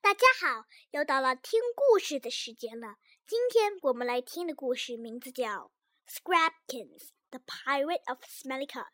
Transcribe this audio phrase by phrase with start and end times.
[0.00, 2.96] 大家好，又到了听故事的时间了。
[3.26, 5.46] 今天我们来听的故事名字叫
[6.08, 8.84] 《Scrapkins: The Pirate of Smelly Cove》，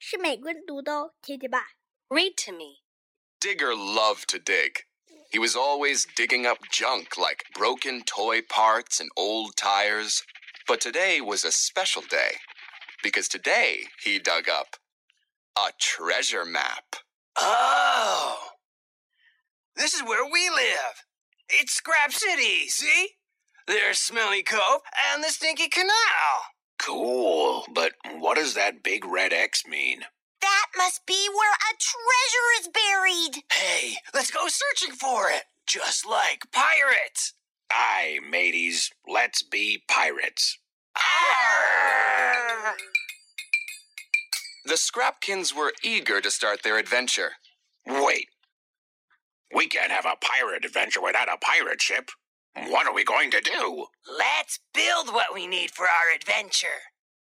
[0.00, 1.72] 是美国人读的哦，听听吧。
[2.08, 2.82] Read to me.
[3.40, 4.84] Digger loved to dig.
[5.30, 10.22] He was always digging up junk like broken toy parts and old tires.
[10.66, 12.38] But today was a special day
[13.02, 14.76] because today he dug up
[15.56, 16.96] a treasure map.
[17.36, 18.53] Oh!
[19.76, 21.04] This is where we live.
[21.48, 23.08] It's Scrap City, see?
[23.66, 24.82] There's Smelly Cove
[25.12, 25.90] and the Stinky Canal.
[26.78, 30.04] Cool, but what does that big red X mean?
[30.40, 33.42] That must be where a treasure is buried.
[33.52, 37.32] Hey, let's go searching for it, just like pirates.
[37.70, 40.58] Aye, mateys, let's be pirates.
[40.96, 42.74] Arr!
[44.66, 47.32] The Scrapkins were eager to start their adventure.
[47.86, 48.28] Wait.
[49.52, 52.10] We can't have a pirate adventure without a pirate ship.
[52.68, 53.86] What are we going to do?
[54.18, 56.92] Let's build what we need for our adventure.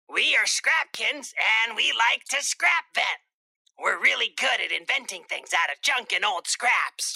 [0.09, 1.33] We are Scrapkins,
[1.65, 3.07] and we like to scrap vent.
[3.81, 7.15] We're really good at inventing things out of junk and old scraps.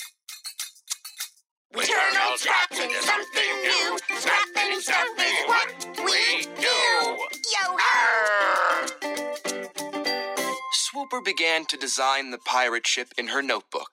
[1.75, 3.97] We Turn old scraps into something new.
[4.17, 7.27] Scrapping and stuff is what we do.
[7.53, 7.77] Yo
[10.73, 13.92] Swooper began to design the pirate ship in her notebook.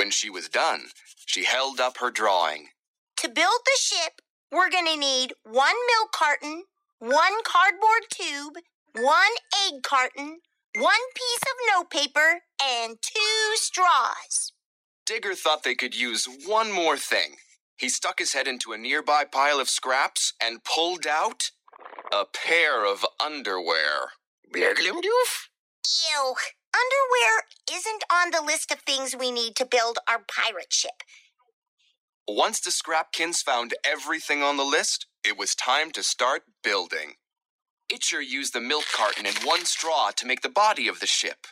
[0.00, 0.84] When she was done,
[1.26, 2.68] she held up her drawing.
[3.18, 6.64] To build the ship, we're gonna need one milk carton,
[7.00, 8.54] one cardboard tube,
[8.94, 9.34] one
[9.66, 10.40] egg carton,
[10.74, 14.54] one piece of notepaper, and two straws.
[15.04, 17.36] Digger thought they could use one more thing.
[17.76, 21.50] He stuck his head into a nearby pile of scraps and pulled out
[22.10, 24.12] a pair of underwear.
[24.50, 25.48] Blurglumdoof?
[26.14, 26.34] Ew.
[26.74, 31.02] Underwear isn't on the list of things we need to build our pirate ship.
[32.28, 37.14] Once the Scrapkins found everything on the list, it was time to start building.
[37.92, 41.46] Itcher used the milk carton and one straw to make the body of the ship.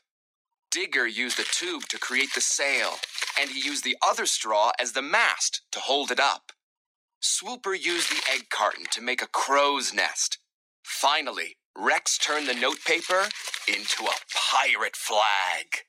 [0.71, 2.99] Digger used a tube to create the sail,
[3.41, 6.53] and he used the other straw as the mast to hold it up.
[7.21, 10.39] Swooper used the egg carton to make a crow's nest.
[10.85, 13.29] Finally, Rex turned the notepaper
[13.69, 15.85] into a pirate flag.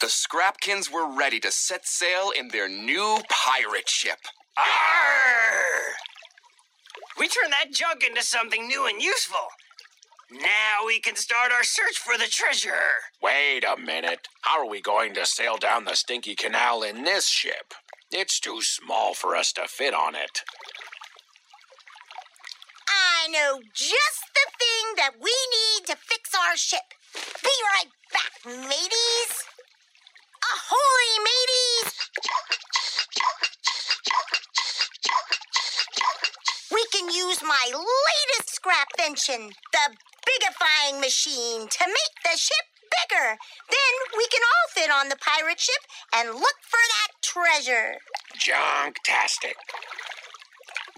[0.00, 4.18] The Scrapkins were ready to set sail in their new pirate ship.
[4.56, 5.94] Arr!
[7.18, 9.46] We turned that junk into something new and useful.
[10.30, 12.72] Now we can start our search for the treasure.
[13.22, 14.28] Wait a minute.
[14.42, 17.74] How are we going to sail down the Stinky Canal in this ship?
[18.10, 20.40] It's too small for us to fit on it.
[22.88, 26.94] I know just the thing that we need to fix our ship.
[27.14, 29.32] Be right back, mateys.
[30.42, 31.92] Ahoy, mateys!
[36.72, 43.36] We can use my latest scrap invention, the bigifying machine, to make the ship bigger.
[43.70, 45.82] Then we can all fit on the pirate ship
[46.14, 47.96] and look for that treasure.
[48.38, 49.54] Junktastic.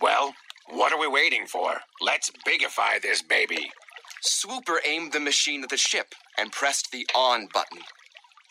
[0.01, 0.35] Well,
[0.71, 1.81] what are we waiting for?
[2.01, 3.71] Let's bigify this baby.
[4.27, 7.81] Swooper aimed the machine at the ship and pressed the on button.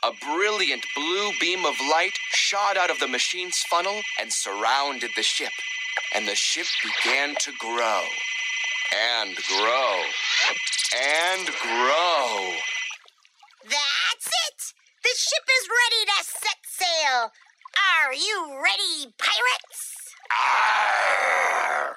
[0.03, 5.23] A brilliant blue beam of light shot out of the machine's funnel and surrounded the
[5.23, 5.51] ship.
[6.13, 8.03] And the ship began to grow.
[9.17, 10.01] And grow.
[10.95, 12.53] And grow.
[13.63, 14.73] That's it!
[15.03, 17.31] The ship is ready to set sail.
[18.05, 20.13] Are you ready, pirates?
[20.29, 21.95] Arr!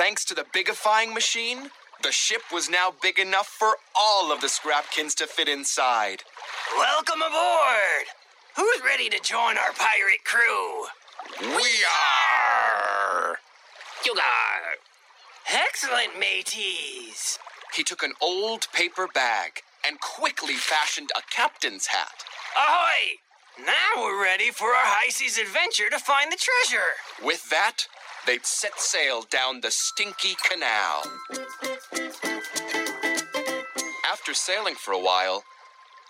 [0.00, 1.68] Thanks to the bigifying machine,
[2.02, 6.22] the ship was now big enough for all of the Scrapkins to fit inside.
[6.74, 8.06] Welcome aboard!
[8.56, 10.86] Who's ready to join our pirate crew?
[11.54, 13.36] We are.
[14.06, 14.80] You are.
[15.52, 17.38] Excellent, mateys.
[17.76, 22.24] He took an old paper bag and quickly fashioned a captain's hat.
[22.56, 23.20] Ahoy!
[23.66, 26.96] Now we're ready for our high seas adventure to find the treasure.
[27.22, 27.84] With that,
[28.26, 31.02] they'd set sail down the stinky canal.
[34.10, 35.44] After sailing for a while,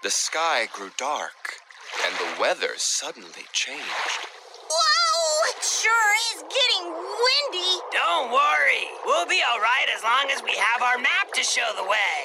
[0.03, 1.61] the sky grew dark
[2.07, 4.21] and the weather suddenly changed.
[4.69, 5.51] Whoa!
[5.51, 7.73] It sure is getting windy.
[7.93, 8.85] Don't worry.
[9.05, 12.21] We'll be all right as long as we have our map to show the way.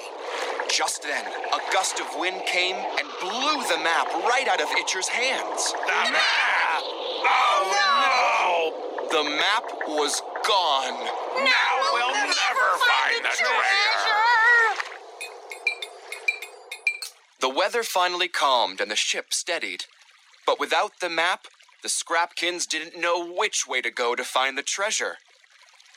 [0.70, 5.08] Just then, a gust of wind came and blew the map right out of Itcher's
[5.08, 5.72] hands.
[5.72, 6.82] The map!
[7.28, 7.85] Oh
[9.12, 11.06] The map was gone.
[11.44, 14.26] Now we'll never find the treasure.
[17.40, 19.86] The weather finally calmed and the ship steadied.
[20.46, 21.46] But without the map,
[21.84, 25.18] the Scrapkins didn't know which way to go to find the treasure.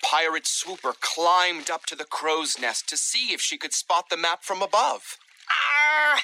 [0.03, 4.17] Pirate Swooper climbed up to the crow's nest to see if she could spot the
[4.17, 5.19] map from above.
[5.49, 6.21] Arr!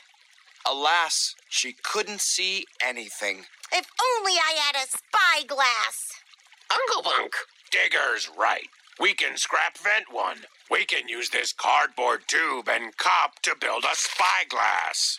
[0.70, 3.44] Alas, she couldn't see anything.
[3.72, 6.13] If only I had a spyglass.
[6.74, 7.32] Uncle Bunk.
[7.70, 8.68] Digger's right.
[9.00, 10.38] We can scrap vent one.
[10.70, 15.18] We can use this cardboard tube and cop to build a spyglass.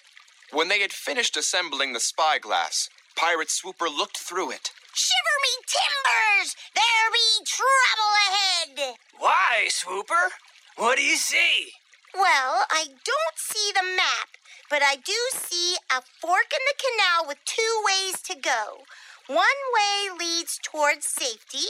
[0.51, 4.71] When they had finished assembling the spyglass, Pirate Swooper looked through it.
[4.93, 6.55] Shiver me timbers!
[6.73, 8.95] There be trouble ahead!
[9.17, 10.31] Why, Swooper?
[10.77, 11.71] What do you see?
[12.13, 14.29] Well, I don't see the map,
[14.69, 18.83] but I do see a fork in the canal with two ways to go.
[19.27, 19.39] One
[19.73, 21.65] way leads towards safety,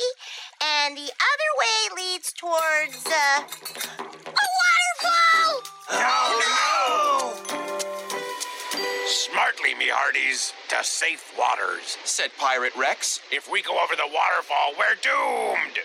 [0.62, 3.44] and the other way leads towards, uh,
[4.28, 5.64] a waterfall!
[5.90, 7.44] Oh,
[9.08, 11.98] Smartly, me hearties, to safe waters.
[12.04, 13.22] Said Pirate Rex.
[13.32, 15.80] If we go over the waterfall, we're doomed.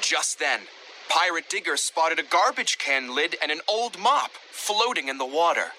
[0.00, 0.60] Just then,
[1.08, 5.72] Pirate Digger spotted a garbage can lid and an old mop floating in the water.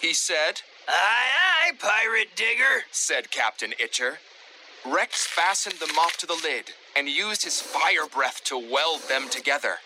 [0.00, 2.84] He said, Aye, aye, Pirate Digger.
[2.92, 4.18] said Captain Itcher.
[4.84, 9.28] Rex fastened the mop to the lid and used his fire breath to weld them
[9.28, 9.76] together.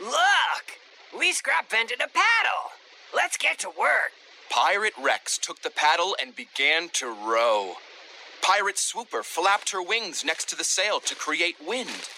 [0.00, 0.78] Look!
[1.16, 2.72] We scrap vented a paddle.
[3.14, 4.12] Let's get to work.
[4.50, 7.74] Pirate Rex took the paddle and began to row.
[8.42, 12.08] Pirate Swooper flapped her wings next to the sail to create wind.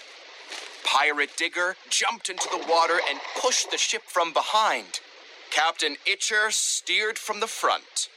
[0.85, 5.01] Pirate Digger jumped into the water and pushed the ship from behind.
[5.51, 8.09] Captain Itcher steered from the front.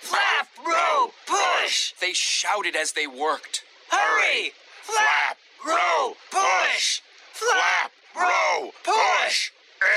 [0.00, 1.92] Flap, row, push!
[2.00, 3.62] They shouted as they worked.
[3.90, 4.52] Hurry!
[4.82, 7.00] Flap, row, push!
[7.32, 9.52] Flap, row, push.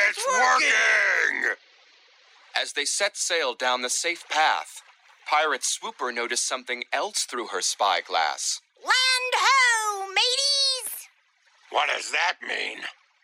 [0.10, 1.56] It's working.
[2.56, 4.82] As they set sail down the safe path,
[5.26, 8.62] Pirate Swooper noticed something else through her spyglass.
[8.84, 11.08] Land ho, mateys!
[11.70, 12.80] What does that mean?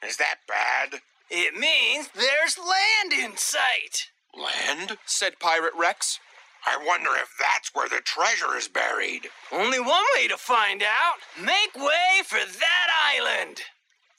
[0.05, 1.01] Is that bad?
[1.29, 4.09] It means there's land in sight.
[4.35, 4.97] Land?
[5.05, 6.19] Said Pirate Rex.
[6.65, 9.29] I wonder if that's where the treasure is buried.
[9.51, 11.17] Only one way to find out.
[11.39, 13.61] Make way for that island.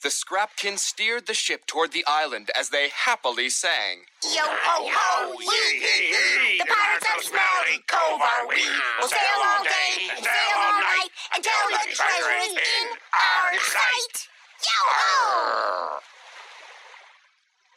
[0.03, 4.05] The Scrapkins steered the ship toward the island as they happily sang.
[4.23, 6.57] Yo ho ho, yee yee yee!
[6.57, 8.63] The pirates of Smelly Cove are we!
[8.97, 14.27] We'll sail all day and sail all night until the treasure is in our sight!
[14.63, 15.99] Yo ho!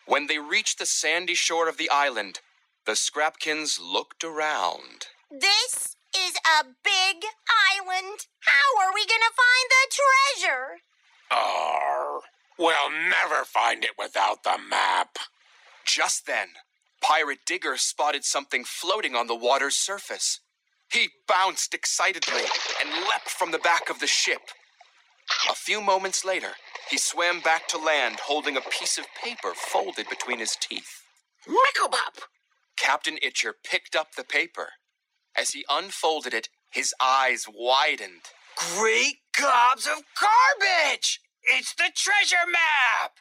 [0.06, 2.40] When they reached the sandy shore of the island,
[2.86, 5.06] the Scrapkins looked around.
[5.30, 7.24] This is a big
[7.72, 8.26] island.
[8.40, 9.96] How are we gonna find the
[10.40, 10.80] treasure?
[11.30, 12.20] Arr.
[12.58, 15.16] We'll never find it without the map.
[15.84, 16.48] Just then,
[17.02, 20.40] Pirate Digger spotted something floating on the water's surface.
[20.92, 22.44] He bounced excitedly
[22.80, 24.42] and leapt from the back of the ship.
[25.50, 26.52] A few moments later,
[26.90, 31.02] he swam back to land holding a piece of paper folded between his teeth.
[31.48, 32.22] Wicklebop.
[32.76, 34.70] Captain Itcher picked up the paper.
[35.36, 38.22] As he unfolded it, his eyes widened.
[38.56, 41.20] Great gobs of garbage!
[41.42, 43.12] It's the treasure map!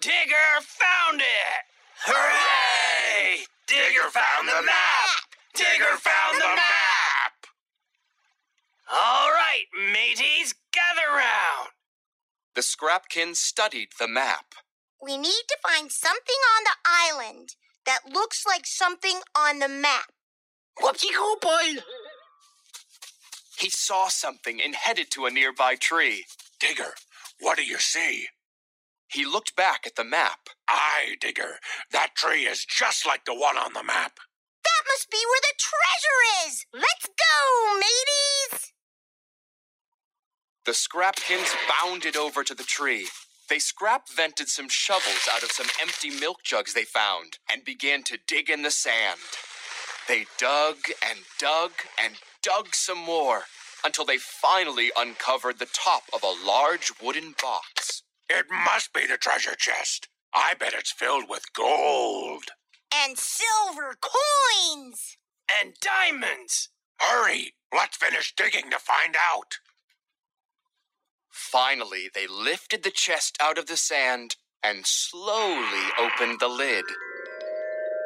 [0.00, 1.64] Digger found it!
[2.06, 3.44] Hooray!
[3.66, 5.20] Digger found the map!
[5.54, 7.46] Digger found the map!
[8.90, 11.70] All right, mateys, gather round.
[12.54, 14.54] The Scrapkins studied the map.
[15.00, 17.54] We need to find something on the island
[17.86, 20.12] that looks like something on the map.
[20.80, 21.08] Whoopsie
[21.40, 21.80] boy.
[23.58, 26.24] He saw something and headed to a nearby tree.
[26.58, 26.94] Digger,
[27.40, 28.28] what do you see?
[29.08, 30.48] He looked back at the map.
[30.68, 31.58] Aye, Digger.
[31.92, 34.18] That tree is just like the one on the map.
[34.64, 36.66] That must be where the treasure is!
[36.72, 38.72] Let's go, mateys!
[40.64, 43.08] The Scrapkins bounded over to the tree.
[43.50, 48.04] They scrap vented some shovels out of some empty milk jugs they found and began
[48.04, 49.18] to dig in the sand.
[50.06, 52.14] They dug and dug and
[52.44, 53.42] dug some more
[53.84, 58.04] until they finally uncovered the top of a large wooden box.
[58.28, 60.06] It must be the treasure chest.
[60.32, 62.44] I bet it's filled with gold.
[62.94, 65.16] And silver coins!
[65.60, 66.68] And diamonds!
[67.00, 69.54] Hurry, let's finish digging to find out.
[71.40, 76.84] Finally, they lifted the chest out of the sand and slowly opened the lid.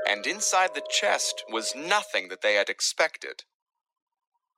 [0.08, 3.42] And inside the chest was nothing that they had expected.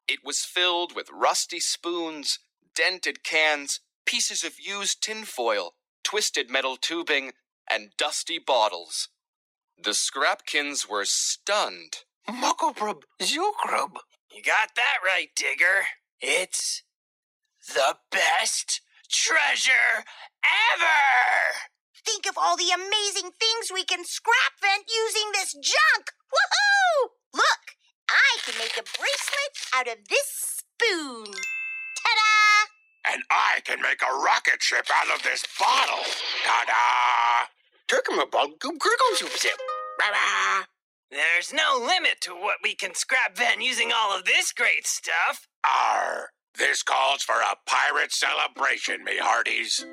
[0.07, 2.39] It was filled with rusty spoons,
[2.75, 7.33] dented cans, pieces of used tinfoil, twisted metal tubing,
[7.69, 9.09] and dusty bottles.
[9.83, 12.05] The Scrapkins were stunned.
[12.29, 13.97] Mucklebrub, Zilgrub.
[14.31, 15.87] You got that right, Digger.
[16.21, 16.83] It's
[17.67, 18.81] the best
[19.11, 20.05] treasure
[20.75, 21.03] ever!
[22.05, 26.15] Think of all the amazing things we can scrap vent using this junk!
[26.31, 27.11] Woohoo!
[27.35, 27.77] Look,
[28.09, 31.25] I can make a bracelet out of this spoon.
[31.27, 33.13] Ta-da!
[33.13, 36.05] And I can make a rocket ship out of this bottle.
[36.45, 37.51] Ta-da!
[37.89, 39.59] Turkmabug Goob Gurgle Zoop Zip.
[40.01, 40.65] Rah-rah.
[41.11, 45.47] There's no limit to what we can scrap vent using all of this great stuff.
[45.65, 46.31] Arr!
[46.59, 49.85] This calls for a pirate celebration, me hearties.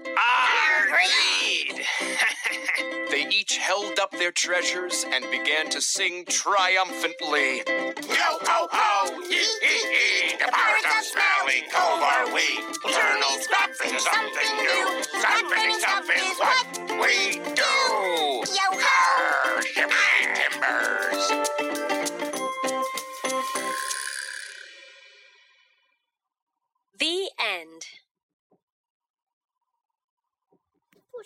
[0.88, 1.86] Agreed!
[3.10, 7.58] They each held up their treasures and began to sing triumphantly.
[7.68, 9.20] Yo ho ho!
[9.30, 10.36] Yee hee hee!
[10.40, 12.58] The pirates of Smelly Cove are we.
[12.84, 15.04] We'll turn old scraps into something new.
[15.04, 16.66] Scrapping stuff is what
[17.06, 17.53] we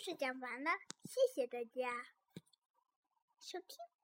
[0.08, 0.70] 事讲完了，
[1.04, 2.06] 谢谢大家
[3.38, 3.97] 收听。